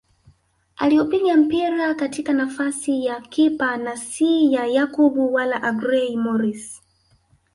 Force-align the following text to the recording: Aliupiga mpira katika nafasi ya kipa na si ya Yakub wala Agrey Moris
Aliupiga 0.75 1.35
mpira 1.37 1.93
katika 1.95 2.33
nafasi 2.33 3.05
ya 3.05 3.21
kipa 3.21 3.77
na 3.77 3.97
si 3.97 4.53
ya 4.53 4.65
Yakub 4.65 5.17
wala 5.33 5.63
Agrey 5.63 6.17
Moris 6.17 6.81